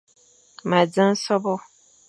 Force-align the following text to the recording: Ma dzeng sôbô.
Ma 0.69 0.79
dzeng 0.91 1.15
sôbô. 1.23 1.53